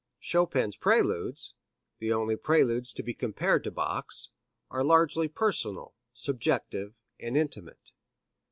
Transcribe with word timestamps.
Chopin's 0.19 0.77
Preludes 0.77 1.53
the 1.99 2.11
only 2.11 2.35
preludes 2.35 2.91
to 2.91 3.03
be 3.03 3.13
compared 3.13 3.63
to 3.65 3.69
Bach's 3.69 4.31
are 4.71 4.83
largely 4.83 5.27
personal, 5.27 5.93
subjective, 6.11 6.95
and 7.19 7.37
intimate. 7.37 7.91